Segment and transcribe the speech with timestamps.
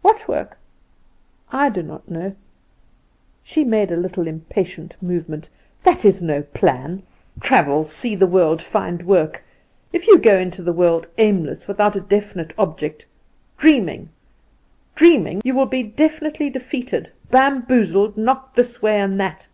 [0.00, 0.58] "What work?"
[1.50, 2.36] "I do not know."
[3.42, 5.50] She made a little impatient movement.
[5.82, 7.02] "That is no plan;
[7.40, 9.42] travel see the world find work!
[9.92, 13.06] If you go into the world aimless, without a definite object,
[13.58, 14.10] dreaming
[14.94, 19.48] dreaming, you will be definitely defeated, bamboozled, knocked this way and that.